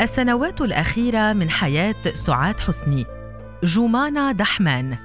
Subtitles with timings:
[0.00, 3.06] السنوات الأخيرة من حياة سعاد حسني.
[3.64, 4.98] جومانا دحمان.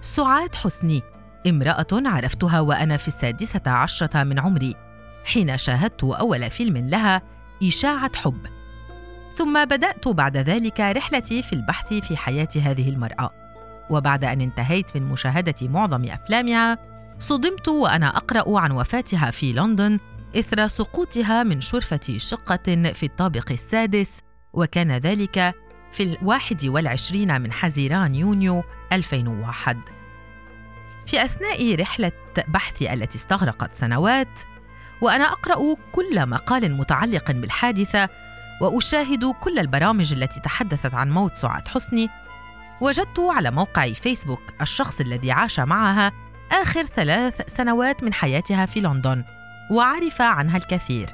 [0.00, 1.02] سعاد حسني
[1.46, 4.74] امرأة عرفتها وأنا في السادسة عشرة من عمري
[5.24, 7.22] حين شاهدت أول فيلم لها
[7.62, 8.46] إشاعة حب.
[9.34, 13.30] ثم بدأت بعد ذلك رحلتي في البحث في حياة هذه المرأة.
[13.90, 16.78] وبعد أن انتهيت من مشاهدة معظم أفلامها
[17.18, 19.98] صدمت وأنا أقرأ عن وفاتها في لندن
[20.36, 24.20] إثر سقوطها من شرفة شقة في الطابق السادس
[24.52, 25.54] وكان ذلك
[25.92, 29.78] في الواحد والعشرين من حزيران يونيو 2001
[31.06, 32.12] في أثناء رحلة
[32.48, 34.40] بحثي التي استغرقت سنوات
[35.00, 38.08] وأنا أقرأ كل مقال متعلق بالحادثة
[38.60, 42.08] وأشاهد كل البرامج التي تحدثت عن موت سعاد حسني
[42.80, 46.12] وجدت على موقع فيسبوك الشخص الذي عاش معها
[46.52, 49.24] آخر ثلاث سنوات من حياتها في لندن.
[49.70, 51.08] وعرف عنها الكثير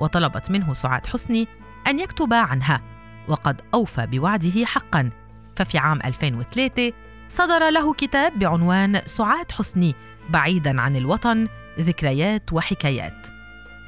[0.00, 1.48] وطلبت منه سعاد حسني
[1.88, 2.80] أن يكتب عنها
[3.28, 5.10] وقد أوفى بوعده حقا.
[5.56, 6.92] ففي عام 2003
[7.28, 9.94] صدر له كتاب بعنوان سعاد حسني
[10.30, 11.48] بعيدا عن الوطن
[11.80, 13.26] ذكريات وحكايات.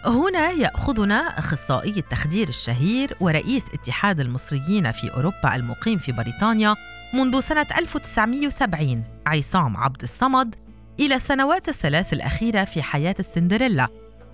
[0.07, 6.77] هنا يأخذنا أخصائي التخدير الشهير ورئيس اتحاد المصريين في أوروبا المقيم في بريطانيا
[7.15, 10.55] منذ سنة 1970 عصام عبد الصمد
[11.01, 13.89] إلى السنوات الثلاث الأخيرة في حياة السندريلا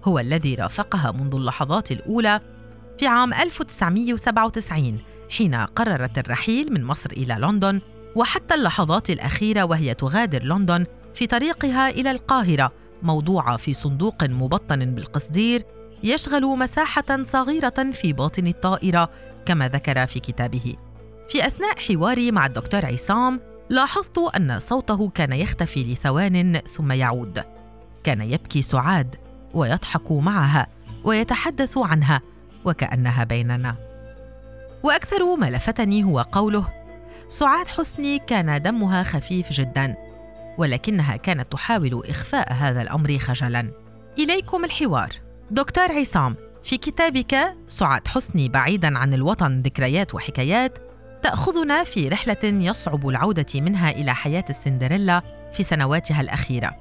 [0.04, 2.40] هو الذي رافقها منذ اللحظات الأولى
[2.98, 4.98] في عام 1997
[5.30, 7.80] حين قررت الرحيل من مصر إلى لندن
[8.16, 15.62] وحتى اللحظات الأخيرة وهي تغادر لندن في طريقها إلى القاهرة موضوعه في صندوق مبطن بالقصدير
[16.04, 19.10] يشغل مساحة صغيرة في باطن الطائرة
[19.46, 20.74] كما ذكر في كتابه.
[21.28, 23.40] في أثناء حواري مع الدكتور عصام
[23.70, 27.42] لاحظت أن صوته كان يختفي لثوان ثم يعود.
[28.04, 29.16] كان يبكي سعاد
[29.54, 30.66] ويضحك معها
[31.04, 32.20] ويتحدث عنها
[32.64, 33.76] وكأنها بيننا.
[34.82, 36.68] وأكثر ما لفتني هو قوله
[37.28, 39.96] سعاد حسني كان دمها خفيف جدا
[40.58, 43.70] ولكنها كانت تحاول إخفاء هذا الأمر خجلا.
[44.18, 45.10] إليكم الحوار.
[45.50, 50.89] دكتور عصام في كتابك سعاد حسني بعيدا عن الوطن ذكريات وحكايات
[51.22, 55.22] تأخذنا في رحلة يصعب العودة منها إلى حياة السندريلا
[55.52, 56.74] في سنواتها الأخيرة.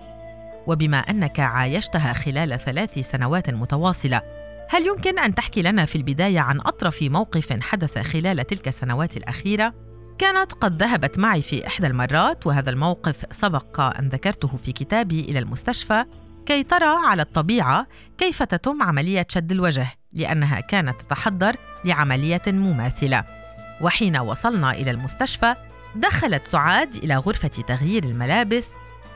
[0.68, 4.22] وبما أنك عايشتها خلال ثلاث سنوات متواصلة
[4.70, 9.74] هل يمكن أن تحكي لنا في البداية عن أطرف موقف حدث خلال تلك السنوات الأخيرة؟
[10.18, 15.40] كانت قد ذهبت معي في إحدى المرات وهذا الموقف سبق أن ذكرته في كتابي إلى
[15.40, 16.06] المستشفى.
[16.46, 21.56] كي ترى على الطبيعة كيف تتم عملية شد الوجه لأنها كانت تتحضر
[21.86, 23.39] لعملية مماثلة.
[23.82, 25.56] وحين وصلنا إلى المستشفى
[25.96, 28.68] دخلت سعاد إلى غرفة تغيير الملابس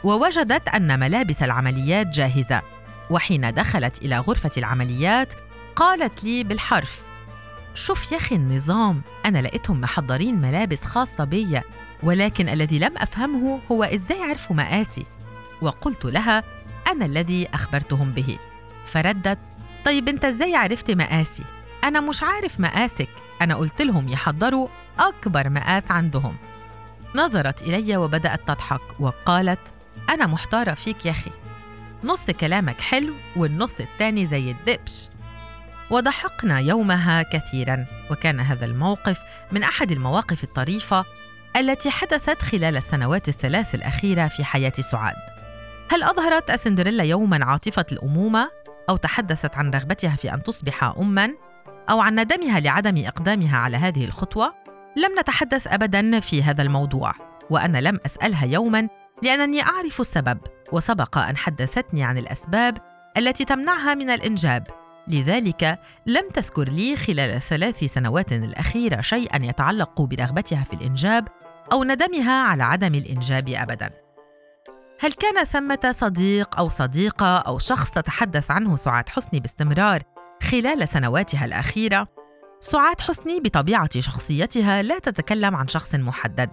[0.03, 2.61] ووجدت أن ملابس العمليات جاهزة.
[3.09, 5.33] وحين دخلت إلى غرفة العمليات
[5.75, 7.01] قالت لي بالحرف
[7.73, 11.63] شوف يا أخي النظام أنا لقيتهم محضرين ملابس خاصة بيا
[12.03, 15.05] ولكن الذي لم أفهمه هو إزاي عرفوا مقاسي
[15.61, 16.43] وقلت لها
[16.91, 18.37] أنا الذي أخبرتهم به.
[18.85, 19.39] فردت
[19.85, 21.43] طيب أنت إزاي عرفت مقاسي؟
[21.83, 23.09] أنا مش عارف مقاسك
[23.43, 24.67] أنا قلت لهم يحضروا
[24.99, 26.37] أكبر مقاس عندهم.
[27.15, 29.73] نظرت إلي وبدأت تضحك وقالت
[30.09, 31.31] أنا محتارة فيك يا أخي.
[32.03, 35.09] نص كلامك حلو والنص التاني زي الدبش.
[35.89, 39.21] وضحكنا يومها كثيرا وكان هذا الموقف
[39.51, 41.05] من أحد المواقف الطريفة
[41.57, 45.15] التي حدثت خلال السنوات الثلاث الأخيرة في حياة سعاد.
[45.91, 48.51] هل أظهرت السندريلا يوما عاطفة الأمومة
[48.89, 51.33] أو تحدثت عن رغبتها في أن تصبح اما؟
[51.89, 54.53] أو عن ندمها لعدم إقدامها على هذه الخطوة
[54.97, 57.13] لم نتحدث ابدا في هذا الموضوع
[57.49, 58.87] وأنا لم أسألها يوما
[59.23, 60.37] لأنني أعرف السبب
[60.71, 62.77] وسبق أن حدثتني عن الأسباب
[63.17, 64.67] التي تمنعها من الإنجاب
[65.07, 71.27] لذلك لم تذكر لي خلال الثلاث سنوات الأخيرة شيئا يتعلق برغبتها في الإنجاب
[71.71, 73.89] أو ندمها على عدم الإنجاب أبدا.
[74.99, 80.03] هل كان ثمة صديق أو صديقة أو شخص تتحدث عنه سعاد حسني باستمرار
[80.43, 82.07] خلال سنواتها الأخيرة؟
[82.59, 86.49] سعاد حسني بطبيعة شخصيتها لا تتكلم عن شخص محدد،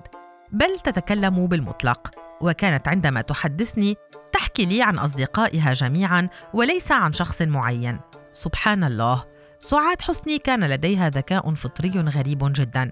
[0.53, 2.11] بل تتكلم بالمطلق،
[2.41, 3.97] وكانت عندما تحدثني
[4.33, 8.01] تحكي لي عن أصدقائها جميعا وليس عن شخص معين.
[8.33, 9.25] سبحان الله
[9.61, 12.91] سعاد حسني كان لديها ذكاء فطري غريب جدا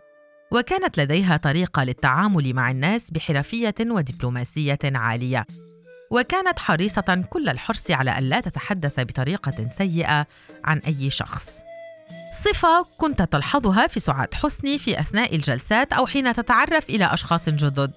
[0.53, 5.47] وكانت لديها طريقة للتعامل مع الناس بحرفية ودبلوماسية عالية
[6.11, 10.27] وكانت حريصة كل الحرص على الا تتحدث بطريقة سيئة
[10.65, 11.59] عن أي شخص.
[12.33, 17.93] صفة كنت تلحظها في سعاد حسني في أثناء الجلسات أو حين تتعرف إلى أشخاص جدد.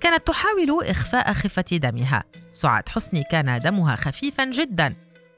[0.00, 2.24] كانت تحاول إخفاء خفة دمها.
[2.52, 4.94] سعاد حسني كان دمها خفيفا جدا.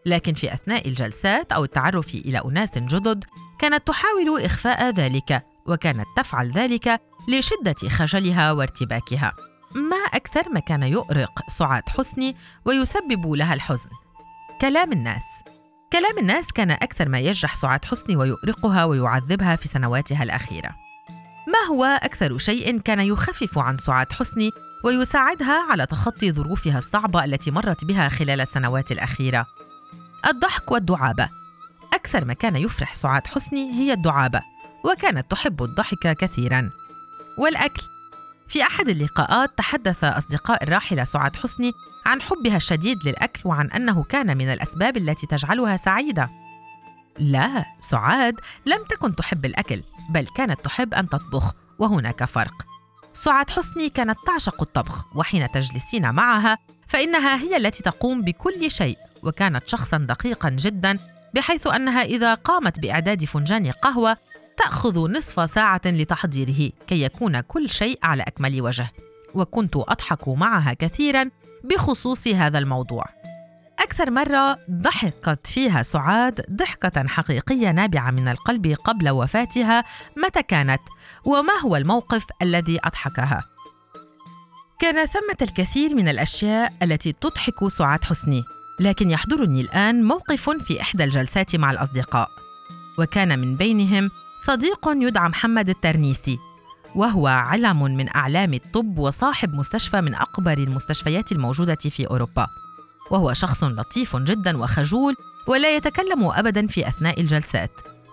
[0.07, 3.25] لكن في أثناء الجلسات أو التعرف إلى أناس جدد
[3.59, 9.33] كانت تحاول إخفاء ذلك وكانت تفعل ذلك لشدة خجلها وارتباكها.
[9.75, 13.91] ما أكثر ما كان يؤرق سعاد حسني ويسبب لها الحزن.
[14.61, 15.23] كلام الناس.
[15.93, 20.71] كلام الناس كان أكثر ما يجرح سعاد حسني ويؤرقها ويعذبها في سنواتها الأخيرة.
[21.47, 24.51] ما هو أكثر شيء كان يخفف عن سعاد حسني
[24.85, 29.47] ويساعدها على تخطي ظروفها الصعبة التي مرت بها خلال السنوات الأخيرة؟
[30.27, 31.29] الضحك والدعابة.
[31.93, 34.41] أكثر ما كان يفرح سعاد حسني هي الدعابة
[34.85, 36.71] وكانت تحب الضحك كثيرا.
[37.39, 37.94] والأكل.
[38.55, 41.73] في أحد اللقاءات تحدث أصدقاء الراحلة سعاد حسني
[42.07, 46.31] عن حبها الشديد للأكل وعن أنه كان من الأسباب التي تجعلها سعيدة.
[47.19, 52.67] لا، سعاد لم تكن تحب الأكل، بل كانت تحب أن تطبخ، وهناك فرق.
[53.15, 56.59] سعاد حسني كانت تعشق الطبخ، وحين تجلسين معها
[56.89, 60.99] فإنها هي التي تقوم بكل شيء، وكانت شخصا دقيقا جدا
[61.35, 64.17] بحيث أنها إذا قامت بإعداد فنجان قهوة
[64.57, 68.93] تأخذ نصف ساعة لتحضيره كي يكون كل شيء على أكمل وجه.
[69.35, 71.31] وكنت أضحك معها كثيرا
[71.65, 73.05] بخصوص هذا الموضوع.
[73.79, 79.85] أكثر مرة ضحكت فيها سعاد ضحكة حقيقية نابعة من القلب قبل وفاتها
[80.17, 80.81] متى كانت
[81.25, 83.45] وما هو الموقف الذي أضحكها.
[84.81, 88.43] كان ثمة الكثير من الأشياء التي تضحك سعاد حسني
[88.81, 92.29] لكن يحضرني الآن موقف في إحدى الجلسات مع الأصدقاء.
[92.99, 94.11] وكان من بينهم
[94.47, 96.39] صديق يدعى محمد الترنيسي
[96.95, 102.47] وهو علم من أعلام الطب وصاحب مستشفى من أكبر المستشفيات الموجودة في أوروبا.
[103.11, 105.17] وهو شخص لطيف جدا وخجول
[105.49, 107.71] ولا يتكلم أبدا في أثناء الجلسات.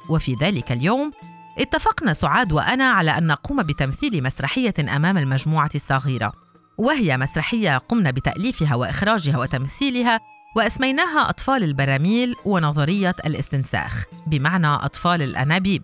[0.10, 1.12] وفي ذلك اليوم
[1.60, 6.34] اتفقنا سعاد وأنا على أن نقوم بتمثيل مسرحية أمام المجموعة الصغيرة.
[6.78, 10.20] وهي مسرحية قمنا بتأليفها وإخراجها وتمثيلها
[10.56, 15.82] وأسميناها أطفال البراميل ونظرية الاستنساخ بمعنى أطفال الأنابيب.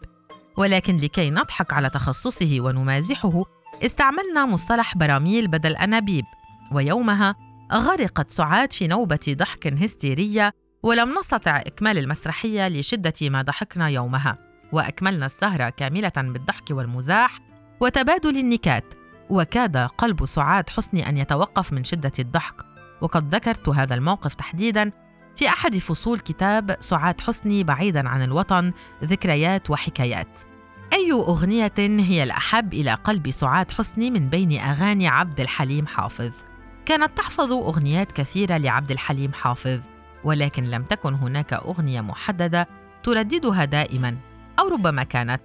[0.57, 3.43] ولكن لكي نضحك على تخصصه ونمازحه
[3.85, 6.25] استعملنا مصطلح براميل بدل أنابيب.
[6.71, 7.35] ويومها
[7.73, 14.37] غرقت سعاد في نوبة ضحك هستيرية ولم نستطع إكمال المسرحية لشدة ما ضحكنا يومها.
[14.71, 17.39] وأكملنا السهرة كاملة بالضحك والمزاح
[17.79, 18.93] وتبادل النكات.
[19.29, 22.55] وكاد قلب سعاد حسني أن يتوقف من شدة الضحك.
[23.01, 24.91] وقد ذكرت هذا الموقف تحديدا
[25.35, 28.73] في أحد فصول كتاب سعاد حسني بعيدا عن الوطن
[29.03, 30.39] ذكريات وحكايات.
[30.97, 36.31] أي أغنية هي الأحب إلى قلب سعاد حسني من بين أغاني عبد الحليم حافظ؟
[36.85, 39.79] كانت تحفظ أغنيات كثيرة لعبد الحليم حافظ
[40.23, 42.67] ولكن لم تكن هناك أغنية محددة
[43.03, 44.17] ترددها دائما
[44.59, 45.41] أو ربما كانت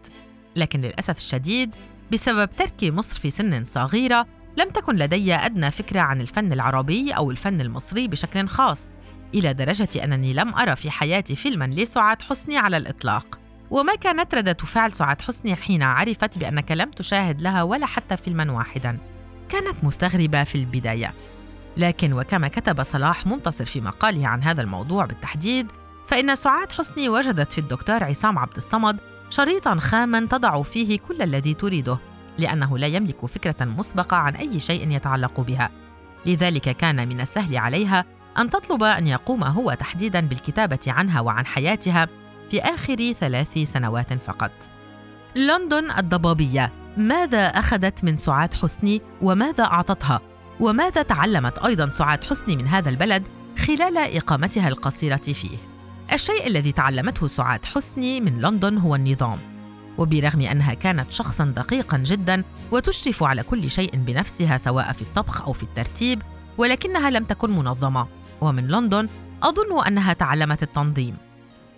[0.56, 1.74] لكن للأسف الشديد
[2.12, 4.26] بسبب ترك مصر في سن صغيرة
[4.56, 8.90] لم تكن لدي أدنى فكرة عن الفن العربي أو الفن المصري بشكل خاص
[9.34, 13.41] إلى درجة أنني لم أرى في حياتي فيلما لسعاد حسني على الإطلاق
[13.72, 18.52] وما كانت ردة فعل سعاد حسني حين عرفت بأنك لم تشاهد لها ولا حتى فيلما
[18.52, 18.98] واحدا.
[19.48, 21.14] كانت مستغربة في البداية.
[21.76, 25.66] لكن وكما كتب صلاح منتصر في مقاله عن هذا الموضوع بالتحديد
[26.08, 28.96] فإن سعاد حسني وجدت في الدكتور عصام عبد الصمد
[29.30, 31.98] شريطا خاما تضع فيه كل الذي تريده
[32.38, 35.70] لأنه لا يملك فكرة مسبقة عن أي شيء يتعلق بها.
[36.26, 38.04] لذلك كان من السهل عليها
[38.38, 42.08] أن تطلب أن يقوم هو تحديدا بالكتابة عنها وعن حياتها
[42.52, 44.50] في آخر ثلاث سنوات فقط.
[45.36, 50.20] لندن الضبابية ماذا أخذت من سعاد حسني وماذا أعطتها؟
[50.60, 53.28] وماذا تعلمت أيضا سعاد حسني من هذا البلد
[53.58, 55.58] خلال إقامتها القصيرة فيه؟
[56.12, 59.38] الشيء الذي تعلمته سعاد حسني من لندن هو النظام
[59.98, 65.52] وبرغم أنها كانت شخصا دقيقا جدا وتشرف على كل شيء بنفسها سواء في الطبخ أو
[65.52, 66.22] في الترتيب
[66.58, 68.06] ولكنها لم تكن منظمة
[68.40, 69.08] ومن لندن
[69.42, 71.16] أظن أنها تعلمت التنظيم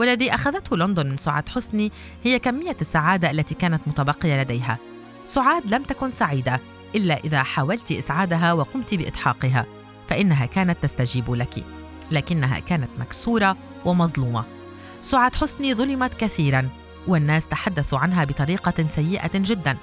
[0.00, 1.92] والذي أخذته لندن من سعاد حسني
[2.24, 4.78] هي كمية السعادة التي كانت متبقية لديها.
[5.24, 6.60] سعاد لم تكن سعيدة
[6.94, 9.66] إلا إذا حاولت إسعادها وقمت بإضحاكها،
[10.08, 11.64] فإنها كانت تستجيب لك،
[12.10, 14.44] لكنها كانت مكسورة ومظلومة.
[15.00, 16.68] سعاد حسني ظلمت كثيرا،
[17.06, 19.76] والناس تحدثوا عنها بطريقة سيئة جدا،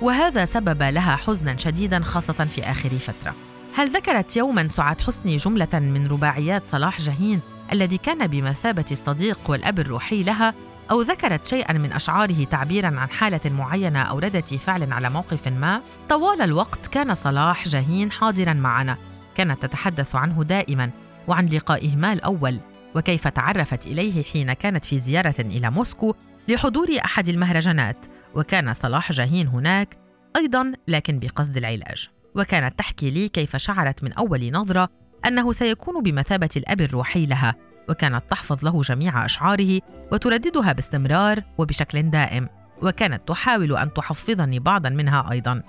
[0.00, 3.34] وهذا سبب لها حزنا شديدا خاصة في آخر فترة.
[3.76, 7.40] هل ذكرت يوما سعاد حسني جملة من رباعيات صلاح جاهين
[7.72, 10.54] الذي كان بمثابة الصديق والأب الروحي لها
[10.90, 15.82] أو ذكرت شيئا من أشعاره تعبيرا عن حالة معينة أو ردة فعل على موقف ما
[16.08, 18.96] طوال الوقت كان صلاح جاهين حاضرا معنا.
[19.36, 20.90] كانت تتحدث عنه دائما
[21.28, 22.58] وعن لقائهما الأول
[22.94, 26.14] وكيف تعرفت إليه حين كانت في زيارة إلى موسكو
[26.48, 28.06] لحضور أحد المهرجانات.
[28.34, 29.98] وكان صلاح جاهين هناك
[30.36, 32.08] أيضا لكن بقصد العلاج.
[32.34, 34.88] وكانت تحكي لي كيف شعرت من أول نظرة
[35.28, 37.54] أنه سيكون بمثابة الأب الروحي لها
[37.88, 39.80] وكانت تحفظ له جميع أشعاره
[40.12, 42.48] وترددها باستمرار وبشكل دائم
[42.82, 45.62] وكانت تحاول أن تحفظني بعضا منها أيضا.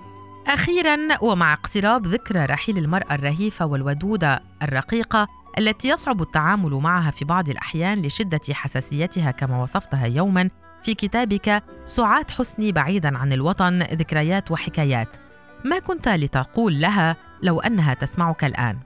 [0.46, 7.48] أخيرا ومع اقتراب ذكرى رحيل المرأة الرهيفة والودودة الرقيقة التي يصعب التعامل معها في بعض
[7.48, 10.50] الأحيان لشدة حساسيتها كما وصفتها يوما
[10.82, 15.16] في كتابك سعاد حسني بعيدا عن الوطن ذكريات وحكايات.
[15.64, 18.78] ما كنت لتقول لها لو أنها تسمعك الآن؟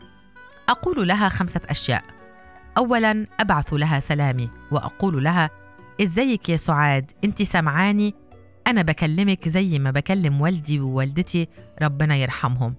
[0.69, 2.03] أقول لها خمسة أشياء.
[2.79, 5.51] اولا أبعث لها سلامي وأقول لها
[6.03, 8.15] إزيك يا سعاد؟ أنت سمعاني
[8.67, 11.49] أنا بكلمك زي ما بكلم والدي ووالدتي
[11.83, 12.75] ربنا يرحمهم.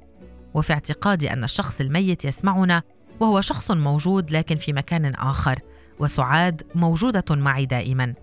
[0.54, 2.84] وفي اعتقادي أن الشخص الميت يسمعنا
[3.20, 5.60] وهو شخص موجود لكن في مكان آخر
[6.00, 8.14] وسعاد موجودة معي دائما.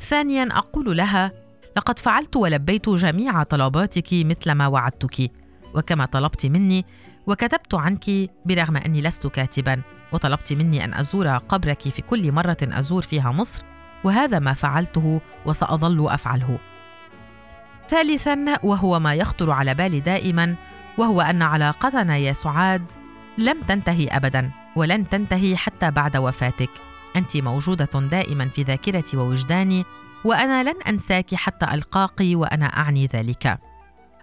[0.00, 1.32] ثانيا أقول لها
[1.76, 5.30] لقد فعلت ولبيت جميع طلباتك مثل ما وعدتك.
[5.74, 6.84] وكما طلبت مني
[7.26, 8.04] وكتبت عنك
[8.46, 13.62] برغم أني لست كاتبا وطلبت مني أن أزور قبرك في كل مرة أزور فيها مصر
[14.04, 16.58] وهذا ما فعلته وسأظل أفعله.
[17.88, 20.54] ثالثا وهو ما يخطر على بالي دائما
[20.98, 22.92] وهو أن علاقتنا يا سعاد
[23.38, 26.70] لم تنتهي ابدا ولن تنتهي حتى بعد وفاتك.
[27.16, 29.84] أنت موجودة دائما في ذاكرتي ووجداني
[30.24, 33.58] وأنا لن أنساك حتى القاك وأنا أعني ذلك.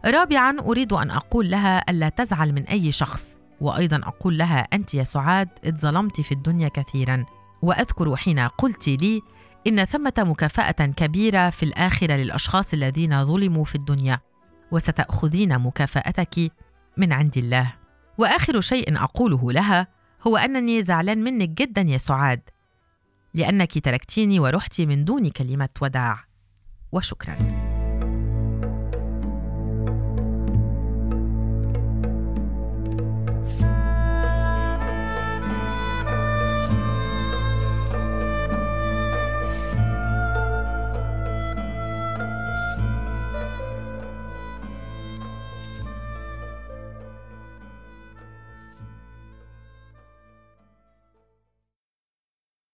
[0.06, 3.38] رابعا أريد أن أقول لها ألا تزعل من أي شخص.
[3.62, 7.26] وأيضا أقول لها أنت يا سعاد اتظلمت في الدنيا كثيرا.
[7.62, 9.22] وأذكر حين قلت لي
[9.68, 14.20] إن ثمة مكافأة كبيرة في الآخرة للأشخاص الذين ظلموا في الدنيا.
[14.72, 16.52] وستأخذين مكافأتك
[16.98, 17.74] من عند الله.
[18.18, 19.88] وآخر شيء أقوله لها
[20.28, 22.42] هو أنني زعلان منك جدا يا سعاد
[23.34, 26.26] لأنك تركتيني ورحتي من دون كلمة وداع.
[26.92, 27.36] وشكرا.